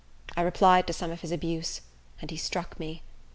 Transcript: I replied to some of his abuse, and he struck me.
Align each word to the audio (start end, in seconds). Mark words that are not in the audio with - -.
I 0.35 0.41
replied 0.41 0.87
to 0.87 0.93
some 0.93 1.11
of 1.11 1.21
his 1.21 1.31
abuse, 1.31 1.81
and 2.21 2.31
he 2.31 2.35
struck 2.37 2.79
me. 2.79 3.03